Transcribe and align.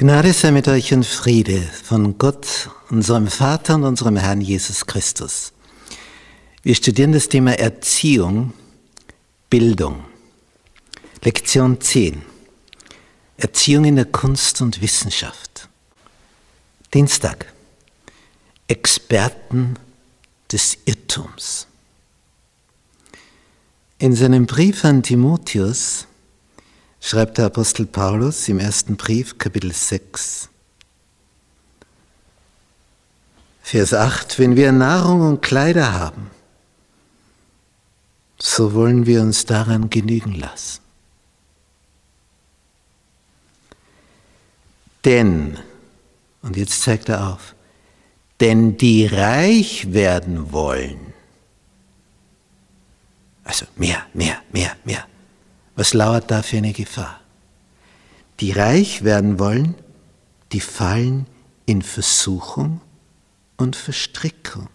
Gnade 0.00 0.32
sei 0.32 0.52
mit 0.52 0.68
euch 0.68 0.94
und 0.94 1.04
Friede 1.04 1.60
von 1.60 2.18
Gott, 2.18 2.70
unserem 2.88 3.26
Vater 3.26 3.74
und 3.74 3.82
unserem 3.82 4.16
Herrn 4.16 4.40
Jesus 4.40 4.86
Christus. 4.86 5.52
Wir 6.62 6.76
studieren 6.76 7.10
das 7.10 7.28
Thema 7.28 7.58
Erziehung, 7.58 8.52
Bildung. 9.50 10.04
Lektion 11.24 11.80
10. 11.80 12.22
Erziehung 13.38 13.86
in 13.86 13.96
der 13.96 14.04
Kunst 14.04 14.60
und 14.60 14.80
Wissenschaft. 14.80 15.68
Dienstag. 16.94 17.52
Experten 18.68 19.74
des 20.52 20.78
Irrtums. 20.84 21.66
In 23.98 24.14
seinem 24.14 24.46
Brief 24.46 24.84
an 24.84 25.02
Timotheus 25.02 26.07
schreibt 27.00 27.38
der 27.38 27.46
Apostel 27.46 27.86
Paulus 27.86 28.48
im 28.48 28.58
ersten 28.58 28.96
Brief, 28.96 29.38
Kapitel 29.38 29.72
6, 29.72 30.48
Vers 33.62 33.92
8, 33.92 34.38
wenn 34.38 34.56
wir 34.56 34.72
Nahrung 34.72 35.20
und 35.20 35.42
Kleider 35.42 35.92
haben, 35.92 36.30
so 38.38 38.72
wollen 38.72 39.04
wir 39.04 39.20
uns 39.20 39.44
daran 39.44 39.90
genügen 39.90 40.34
lassen. 40.34 40.80
Denn, 45.04 45.58
und 46.42 46.56
jetzt 46.56 46.82
zeigt 46.82 47.08
er 47.08 47.28
auf, 47.28 47.54
denn 48.40 48.76
die 48.76 49.06
reich 49.06 49.92
werden 49.92 50.52
wollen, 50.52 51.12
also 53.44 53.66
mehr, 53.76 54.06
mehr, 54.14 54.40
mehr, 54.52 54.76
mehr, 54.84 55.06
was 55.78 55.94
lauert 55.94 56.28
da 56.32 56.42
für 56.42 56.56
eine 56.56 56.72
Gefahr? 56.72 57.20
Die 58.40 58.50
reich 58.50 59.04
werden 59.04 59.38
wollen, 59.38 59.76
die 60.50 60.58
fallen 60.58 61.26
in 61.66 61.82
Versuchung 61.82 62.80
und 63.56 63.76
Verstrickung 63.76 64.68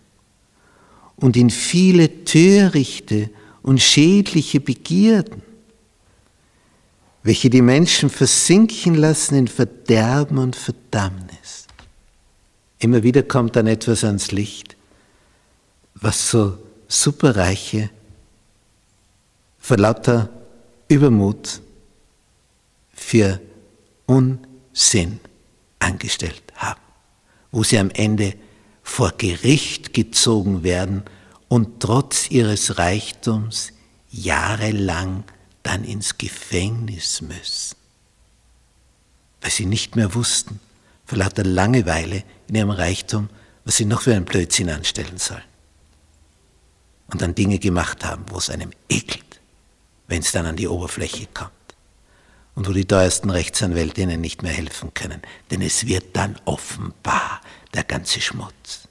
und 1.18 1.36
in 1.36 1.50
viele 1.50 2.24
törichte 2.24 3.30
und 3.64 3.82
schädliche 3.82 4.62
Begierden, 4.62 5.42
welche 7.22 7.50
die 7.50 7.62
Menschen 7.62 8.10
versinken 8.10 8.96
lassen 8.96 9.36
in 9.36 9.50
Verderben 9.50 10.38
und 10.38 10.56
Verdammnis. 10.56 11.68
Immer 12.80 13.04
wieder 13.04 13.24
kommt 13.24 13.58
dann 13.58 13.68
etwas 13.68 14.06
ans 14.06 14.32
Licht, 14.32 14.78
was 15.96 16.30
so 16.30 16.58
superreiche 16.88 17.90
vor 19.60 19.76
lauter 19.76 20.30
Übermut 20.94 21.60
für 22.94 23.42
Unsinn 24.06 25.20
angestellt 25.80 26.44
haben, 26.56 26.80
wo 27.52 27.64
sie 27.64 27.80
am 27.80 27.90
Ende 27.90 28.36
vor 28.84 29.14
Gericht 29.18 29.96
gezogen 29.96 30.62
werden 30.62 31.04
und 31.48 31.80
trotz 31.80 32.30
ihres 32.30 32.78
Reichtums 32.78 33.74
jahrelang 34.12 35.24
dann 35.64 35.84
ins 35.84 36.20
Gefängnis 36.20 37.22
müssen, 37.22 37.76
weil 39.42 39.50
sie 39.50 39.66
nicht 39.66 39.96
mehr 39.96 40.14
wussten, 40.14 40.60
vor 41.06 41.18
lauter 41.18 41.44
Langeweile 41.44 42.24
in 42.48 42.56
ihrem 42.56 42.70
Reichtum, 42.70 43.30
was 43.66 43.78
sie 43.78 43.86
noch 43.86 44.04
für 44.04 44.14
einen 44.14 44.26
Blödsinn 44.26 44.70
anstellen 44.70 45.18
sollen. 45.18 45.42
Und 47.08 47.22
dann 47.24 47.34
Dinge 47.34 47.58
gemacht 47.58 48.06
haben, 48.06 48.26
wo 48.30 48.38
es 48.38 48.52
einem 48.52 48.72
ekelt 48.90 49.33
wenn 50.14 50.22
es 50.22 50.32
dann 50.32 50.46
an 50.46 50.56
die 50.56 50.68
Oberfläche 50.68 51.26
kommt. 51.34 51.50
Und 52.54 52.68
wo 52.68 52.72
die 52.72 52.86
teuersten 52.86 53.32
Rechtsanwälte 53.32 54.02
ihnen 54.02 54.22
nicht 54.22 54.44
mehr 54.44 54.52
helfen 54.52 54.94
können. 54.94 55.24
Denn 55.50 55.64
es 55.64 55.88
wird 55.88 56.16
dann 56.16 56.36
offenbar 56.46 57.42
der 57.74 57.84
ganze 57.84 58.22
Schmutz. 58.22 58.88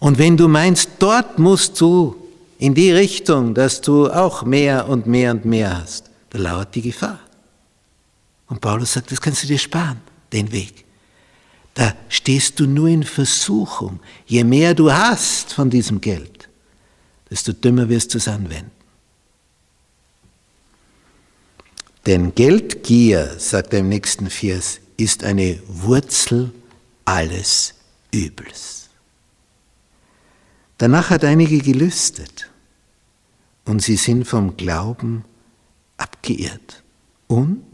Und 0.00 0.18
wenn 0.18 0.36
du 0.36 0.48
meinst, 0.48 0.90
dort 0.98 1.38
musst 1.38 1.80
du 1.80 2.16
in 2.58 2.74
die 2.74 2.90
Richtung, 2.90 3.54
dass 3.54 3.80
du 3.80 4.10
auch 4.10 4.42
mehr 4.42 4.88
und 4.88 5.06
mehr 5.06 5.30
und 5.30 5.44
mehr 5.44 5.80
hast, 5.80 6.10
da 6.30 6.38
lauert 6.40 6.74
die 6.74 6.82
Gefahr. 6.82 7.20
Und 8.48 8.60
Paulus 8.60 8.94
sagt, 8.94 9.12
das 9.12 9.20
kannst 9.20 9.44
du 9.44 9.46
dir 9.46 9.60
sparen, 9.60 10.00
den 10.32 10.50
Weg. 10.50 10.84
Da 11.74 11.94
stehst 12.08 12.58
du 12.58 12.66
nur 12.66 12.88
in 12.88 13.04
Versuchung. 13.04 14.00
Je 14.26 14.42
mehr 14.42 14.74
du 14.74 14.92
hast 14.92 15.52
von 15.52 15.70
diesem 15.70 16.00
Geld, 16.00 16.48
desto 17.30 17.52
dümmer 17.52 17.88
wirst 17.88 18.12
du 18.12 18.18
es 18.18 18.26
anwenden. 18.26 18.74
Denn 22.06 22.34
Geldgier, 22.34 23.38
sagt 23.38 23.72
er 23.72 23.80
im 23.80 23.88
nächsten 23.88 24.28
Vers, 24.28 24.80
ist 24.96 25.24
eine 25.24 25.60
Wurzel 25.66 26.52
alles 27.04 27.74
Übels. 28.12 28.88
Danach 30.78 31.10
hat 31.10 31.24
einige 31.24 31.58
gelüstet 31.58 32.50
und 33.64 33.80
sie 33.80 33.96
sind 33.96 34.24
vom 34.26 34.56
Glauben 34.56 35.24
abgeirrt 35.96 36.82
und 37.26 37.64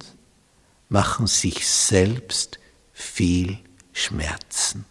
machen 0.89 1.27
sich 1.27 1.67
selbst 1.69 2.61
viel 2.93 3.59
Schmerzen. 3.93 4.85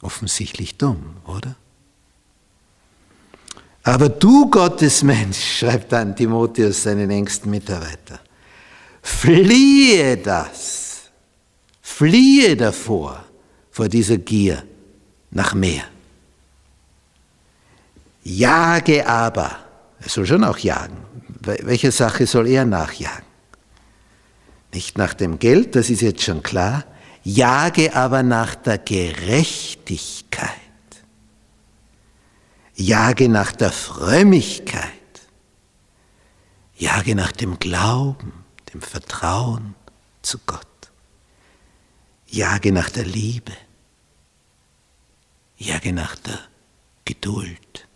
Offensichtlich 0.00 0.78
dumm, 0.78 1.16
oder? 1.26 1.54
Aber 3.82 4.08
du 4.08 4.50
Gottesmensch, 4.50 5.38
schreibt 5.58 5.92
dann 5.92 6.14
Timotheus 6.14 6.82
seinen 6.82 7.10
engsten 7.10 7.50
Mitarbeiter, 7.50 8.20
fliehe 9.02 10.16
das, 10.18 11.02
fliehe 11.80 12.56
davor, 12.56 13.24
vor 13.70 13.88
dieser 13.88 14.18
Gier 14.18 14.62
nach 15.30 15.54
mehr. 15.54 15.84
Jage 18.22 19.06
aber, 19.06 19.56
er 20.00 20.08
soll 20.08 20.26
schon 20.26 20.44
auch 20.44 20.58
jagen. 20.58 20.98
Welche 21.40 21.90
Sache 21.90 22.26
soll 22.26 22.48
er 22.48 22.66
nachjagen? 22.66 23.24
Nicht 24.74 24.98
nach 24.98 25.14
dem 25.14 25.38
Geld, 25.38 25.74
das 25.74 25.88
ist 25.88 26.02
jetzt 26.02 26.22
schon 26.22 26.42
klar, 26.42 26.84
jage 27.24 27.94
aber 27.94 28.22
nach 28.22 28.54
der 28.54 28.78
Gerechtigkeit 28.78 30.69
Jage 32.80 33.28
nach 33.28 33.52
der 33.52 33.72
Frömmigkeit. 33.72 34.90
Jage 36.76 37.14
nach 37.14 37.30
dem 37.32 37.58
Glauben, 37.58 38.32
dem 38.72 38.80
Vertrauen 38.80 39.74
zu 40.22 40.38
Gott. 40.46 40.66
Jage 42.26 42.72
nach 42.72 42.88
der 42.88 43.04
Liebe. 43.04 43.52
Jage 45.58 45.92
nach 45.92 46.16
der 46.16 46.38
Geduld. 47.04 47.86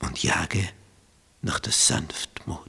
Und 0.00 0.22
jage 0.22 0.68
nach 1.42 1.60
der 1.60 1.72
Sanftmut. 1.72 2.68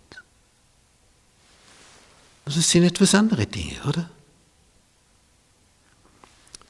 Das 2.45 2.69
sind 2.69 2.83
etwas 2.83 3.15
andere 3.15 3.47
Dinge, 3.47 3.81
oder? 3.87 4.09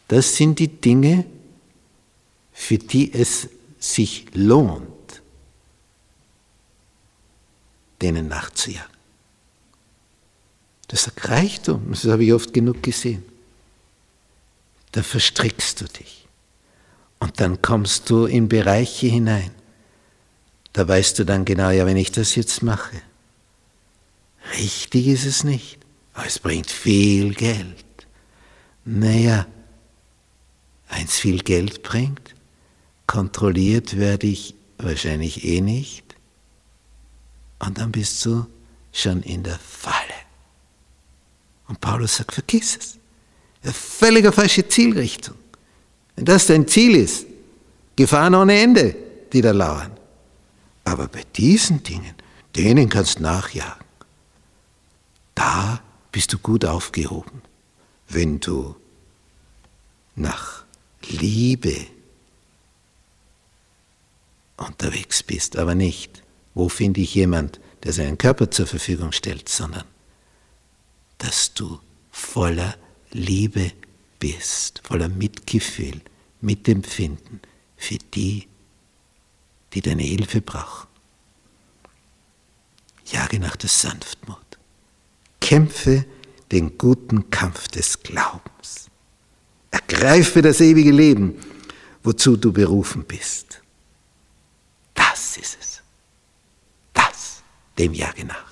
Das 0.08 0.35
sind 0.35 0.59
die 0.59 0.68
Dinge, 0.68 1.25
für 2.53 2.78
die 2.78 3.12
es 3.13 3.50
sich 3.81 4.28
lohnt, 4.34 5.22
denen 8.02 8.28
nachzujagen. 8.30 8.90
Das 10.88 11.08
ist 11.08 11.30
Reichtum, 11.30 11.88
das 11.90 12.06
habe 12.06 12.24
ich 12.24 12.34
oft 12.34 12.53
genug 12.53 12.84
gesehen. 12.84 13.24
Da 14.91 15.03
verstrickst 15.03 15.81
du 15.81 15.86
dich. 15.86 16.28
Und 17.20 17.40
dann 17.40 17.62
kommst 17.62 18.09
du 18.09 18.25
in 18.25 18.50
Bereiche 18.50 19.08
hinein. 19.08 19.52
Da 20.74 20.88
weißt 20.88 21.20
du 21.20 21.25
dann 21.25 21.46
genau, 21.46 21.70
ja, 21.70 21.86
wenn 21.86 21.97
ich 21.97 22.12
das 22.12 22.36
jetzt 22.36 22.62
mache, 22.62 23.02
richtig 24.58 25.08
ist 25.08 25.25
es 25.25 25.44
nicht, 25.44 25.80
aber 26.14 26.26
es 26.26 26.40
bringt 26.40 26.70
viel 26.70 27.34
Geld. 27.34 27.85
Naja, 28.84 29.47
eins 30.90 31.17
viel 31.17 31.41
Geld 31.41 31.84
bringt, 31.84 32.35
kontrolliert 33.11 33.97
werde 33.97 34.28
ich 34.28 34.55
wahrscheinlich 34.78 35.43
eh 35.43 35.59
nicht. 35.59 36.16
Und 37.59 37.78
dann 37.78 37.91
bist 37.91 38.25
du 38.25 38.46
schon 38.93 39.22
in 39.23 39.43
der 39.43 39.59
Falle. 39.59 40.22
Und 41.67 41.81
Paulus 41.81 42.16
sagt, 42.16 42.34
vergiss 42.34 42.78
es. 42.78 42.97
Eine 43.63 43.73
völlig 43.73 44.34
falsche 44.34 44.66
Zielrichtung. 44.66 45.35
Wenn 46.16 46.23
das 46.23 46.47
dein 46.47 46.66
Ziel 46.69 46.96
ist, 46.96 47.25
Gefahren 47.97 48.34
ohne 48.34 48.58
Ende, 48.58 48.96
die 49.34 49.41
da 49.41 49.52
lauern. 49.52 49.91
Aber 50.85 51.09
bei 51.09 51.23
diesen 51.35 51.84
Dingen, 51.84 52.16
denen 52.55 52.87
kannst 52.87 53.19
du 53.19 53.23
nachjagen. 53.23 53.85
Da 55.35 55.81
bist 56.14 56.31
du 56.31 56.37
gut 56.37 56.64
aufgehoben, 56.64 57.41
wenn 58.07 58.40
du 58.40 58.73
nach 60.16 60.64
Liebe 61.09 61.75
unterwegs 64.67 65.23
bist, 65.23 65.58
aber 65.58 65.75
nicht, 65.75 66.23
wo 66.53 66.69
finde 66.69 67.02
ich 67.02 67.16
jemand, 67.16 67.59
der 67.84 67.93
seinen 67.93 68.17
Körper 68.17 68.52
zur 68.52 68.67
Verfügung 68.67 69.11
stellt, 69.11 69.49
sondern 69.49 69.85
dass 71.17 71.53
du 71.53 71.79
voller 72.11 72.75
Liebe 73.11 73.72
bist, 74.19 74.81
voller 74.84 75.09
Mitgefühl, 75.09 76.02
Mitempfinden 76.41 77.41
für 77.78 77.97
die, 78.13 78.47
die 79.73 79.81
deine 79.81 80.03
Hilfe 80.03 80.41
brauchen. 80.41 80.87
Jage 83.05 83.40
nach 83.40 83.55
der 83.55 83.69
Sanftmut. 83.69 84.37
Kämpfe 85.40 86.05
den 86.52 86.78
guten 86.78 87.29
Kampf 87.29 87.67
des 87.67 88.02
Glaubens. 88.02 88.90
Ergreife 89.72 90.41
das 90.41 90.61
ewige 90.61 90.91
Leben, 90.91 91.35
wozu 92.03 92.37
du 92.37 92.52
berufen 92.52 93.03
bist. 93.03 93.60
Ist 95.37 95.57
es. 95.59 95.81
Das, 96.93 97.41
dem 97.78 97.93
Jage 97.93 98.25
nach. 98.25 98.51